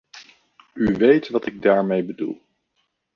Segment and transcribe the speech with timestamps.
[0.75, 2.41] U weet wat ik daarmee bedoel.